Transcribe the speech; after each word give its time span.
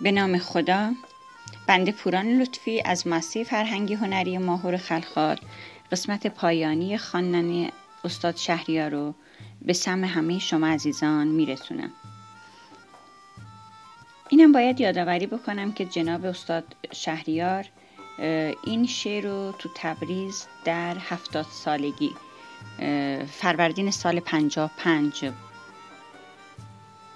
به 0.00 0.12
نام 0.12 0.38
خدا. 0.38 0.92
بنده 1.66 1.92
پوران 1.92 2.26
لطفی 2.26 2.82
از 2.84 3.06
ماسی 3.06 3.44
فرهنگی 3.44 3.94
هنری 3.94 4.38
ماهور 4.38 4.76
خلخال. 4.76 5.36
قسمت 5.92 6.26
پایانی 6.26 6.98
خواندن 6.98 7.68
استاد 8.04 8.36
شهریار 8.36 8.90
رو 8.90 9.14
به 9.62 9.72
سم 9.72 10.04
همه 10.04 10.38
شما 10.38 10.66
عزیزان 10.66 11.26
میرسونم. 11.26 11.90
اینم 14.28 14.52
باید 14.52 14.80
یادآوری 14.80 15.26
بکنم 15.26 15.72
که 15.72 15.84
جناب 15.84 16.24
استاد 16.24 16.64
شهریار 16.92 17.64
این 18.64 18.86
شعر 18.86 19.24
رو 19.24 19.54
تو 19.58 19.68
تبریز 19.74 20.46
در 20.64 20.96
هفتاد 20.98 21.46
سالگی 21.50 22.10
فروردین 23.30 23.90
سال 23.90 24.20
پنجاه 24.20 24.70
پنج 24.76 25.32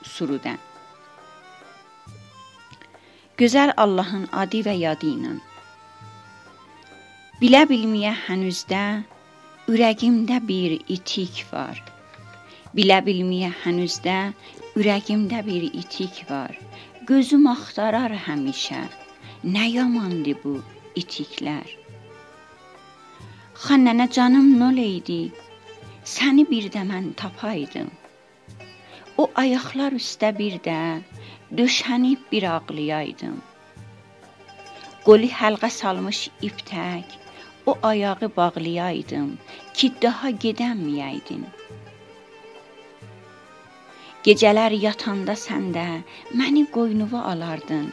سرودن 0.05 0.59
Gözəl 3.41 3.71
Allahın 3.81 4.27
adi 4.37 4.59
və 4.67 4.75
yadı 4.77 5.07
ilə. 5.15 5.31
Bilə 7.41 7.63
bilməyə 7.71 8.11
hənuzdə 8.27 8.81
ürəyimdə 9.73 10.41
bir 10.51 10.75
itik 10.97 11.39
var. 11.53 11.81
Bilə 12.77 12.99
bilməyə 13.07 13.49
hənuzdə 13.63 14.17
ürəyimdə 14.77 15.41
bir 15.47 15.65
itik 15.71 16.19
var. 16.29 16.59
Gözüm 17.09 17.47
axtarar 17.55 18.13
həmişə. 18.27 18.83
Nə 19.55 19.65
yamandı 19.71 20.37
bu 20.45 20.59
itiklər. 21.01 21.73
Xannənə 23.65 24.11
canım 24.19 24.53
nol 24.61 24.85
idi. 24.85 25.23
Səni 26.05 26.45
bir 26.53 26.69
də 26.77 26.85
mən 26.93 27.15
tapaydım. 27.17 27.89
O 29.21 29.27
ayaqlar 29.41 29.93
üstə 30.01 30.29
bir 30.37 30.55
də 30.65 30.75
döşənib 31.57 32.21
bir 32.31 32.45
ağlayaydım. 32.51 33.35
Qoli 35.05 35.29
həlqə 35.41 35.69
salmış 35.75 36.21
iptək, 36.49 37.19
o 37.71 37.75
ayağı 37.91 38.31
bağlayaydım 38.37 39.29
ki, 39.75 39.91
daha 40.05 40.31
gedəməyəydin. 40.45 41.45
Gecələr 44.25 44.79
yatanda 44.87 45.37
sən 45.45 45.69
də 45.77 45.87
məni 46.41 46.65
qoynuva 46.79 47.27
alardın, 47.35 47.87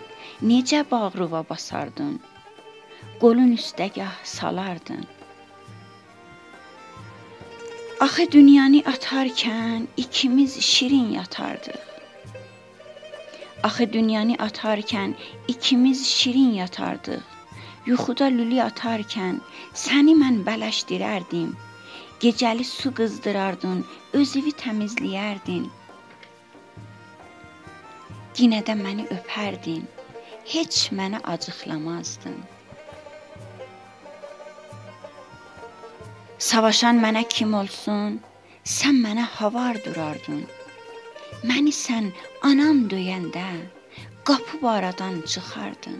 necə 0.53 0.85
bağrıva 0.91 1.43
basardın, 1.51 2.17
qolun 3.19 3.55
üstəgah 3.59 4.15
salardın. 4.37 5.03
Axı 7.99 8.31
dünyanı 8.31 8.77
atarkən 8.77 9.87
ikimiz 9.97 10.59
şirin 10.61 11.09
yatardıq. 11.11 11.79
Axı 13.63 13.93
dünyanı 13.93 14.35
atarkən 14.47 15.13
ikimiz 15.47 16.05
şirin 16.07 16.51
yatardıq. 16.53 17.23
Yuxuda 17.85 18.27
lüli 18.35 18.59
atarkən 18.61 19.39
səni 19.83 20.13
mən 20.19 20.37
bələşdirərdim. 20.49 21.55
Gecəli 22.21 22.67
su 22.73 22.93
qızdırardın, 22.99 23.81
özünü 24.13 24.53
təmizləyərdin. 24.61 25.65
Yenə 28.37 28.61
də 28.69 28.77
məni 28.83 29.07
öpərdin. 29.17 29.89
Heç 30.53 30.83
mənə 30.99 31.23
acıqlamazdın. 31.33 32.37
Savaşan 36.37 36.99
mənə 37.01 37.23
kim 37.33 37.55
olsun, 37.57 38.19
sən 38.61 38.99
mənə 39.01 39.23
havar 39.37 39.79
durardın. 39.81 40.43
Məni 41.49 41.71
sən 41.73 42.11
anam 42.45 42.83
döyəndə 42.91 43.45
qapı 44.29 44.59
aradan 44.69 45.17
çıxardın. 45.31 45.97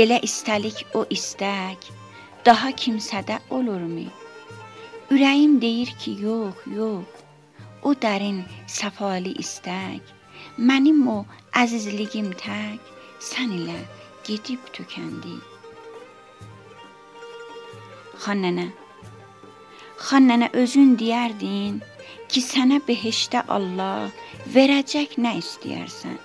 Elə 0.00 0.16
istəlik 0.28 0.80
o 0.96 1.04
istək 1.18 1.90
daha 2.48 2.72
kimsədə 2.84 3.36
olurmu? 3.50 4.06
Ürəyim 5.12 5.60
deyir 5.60 5.92
ki, 6.00 6.16
yox, 6.24 6.64
yox. 6.72 7.20
O 7.82 7.92
dərin 7.92 8.40
səfalı 8.78 9.36
istək 9.44 10.16
mənim 10.72 11.04
o 11.18 11.18
əzizligim 11.52 12.32
tək 12.40 12.92
sən 13.20 13.52
ilə 13.60 13.78
gedib 14.24 14.72
tükəndi. 14.72 15.36
Xannənə 18.24 18.66
Xannənə 19.98 20.48
özün 20.62 20.92
deyərdin, 20.98 21.78
ki 22.30 22.40
sənə 22.44 22.76
behişdə 22.86 23.40
Allah 23.56 24.10
verəcək 24.54 25.16
nə 25.24 25.32
istəyərsən. 25.40 26.18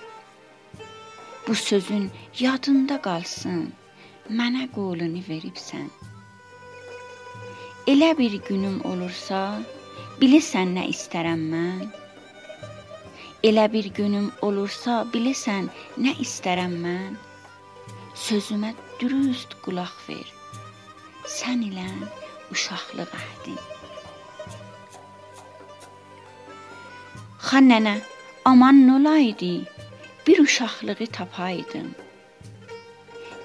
Bu 1.46 1.54
sözün 1.58 2.04
yadında 2.38 3.00
qalsın. 3.06 3.64
Mənə 4.38 4.68
qolunu 4.76 5.22
veribsən. 5.28 5.88
Elə 7.94 8.12
bir 8.20 8.38
günüm 8.48 8.78
olursa, 8.90 9.40
bilirsən 10.20 10.76
nə 10.78 10.86
istərəm 10.94 11.42
mən? 11.56 11.82
Elə 13.50 13.66
bir 13.74 13.90
günüm 13.98 14.30
olursa, 14.46 15.02
bilirsən 15.12 15.68
nə 16.06 16.14
istərəm 16.24 16.78
mən? 16.86 17.18
Sözümə 18.28 18.72
dürüst 19.02 19.58
qulaq 19.66 19.98
ver. 20.08 20.43
Sən 21.24 21.62
ilə 21.64 21.86
uşaqlıq 22.52 23.12
əhdin. 23.16 23.60
Xan 27.44 27.70
nənə, 27.70 27.94
aman 28.44 28.82
nolaydı, 28.88 29.64
bir 30.26 30.38
uşaqlığı 30.44 31.06
tapaydım. 31.16 31.94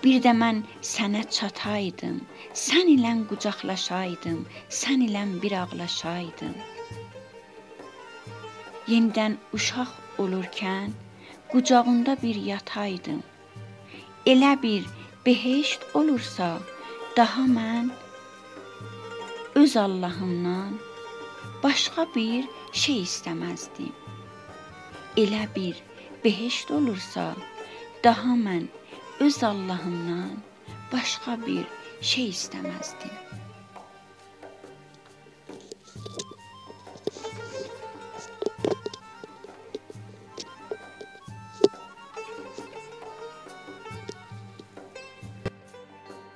Bir 0.03 0.19
də 0.25 0.33
mən 0.41 0.59
sənə 0.89 1.21
çataydım, 1.37 2.17
sən 2.65 2.91
ilə 2.95 3.13
qucaqlaşaydım, 3.29 4.41
sən 4.81 5.05
ilə 5.07 5.23
bir 5.41 5.55
ağlaşaydım. 5.63 6.55
Yenidən 8.91 9.37
uşaq 9.55 9.91
olurkən 10.23 10.91
qucağında 11.51 12.17
bir 12.23 12.35
yataydım. 12.51 13.23
Elə 14.25 14.61
bir 14.63 14.85
behişt 15.25 15.81
olursa, 15.93 16.57
daha 17.19 17.41
mən 17.51 17.87
öz 19.55 19.73
Allahımdan 19.77 20.75
başqa 21.63 22.05
bir 22.15 22.45
şey 22.71 23.01
istəməzdim. 23.03 23.89
Elə 25.23 25.41
bir 25.55 25.81
behişt 26.23 26.71
olursa, 26.71 27.25
daha 28.03 28.37
mən 28.45 28.69
öz 29.19 29.43
Allahımdan 29.43 30.31
başqa 30.93 31.35
bir 31.47 31.65
şey 32.01 32.29
istəməzdim. 32.29 33.11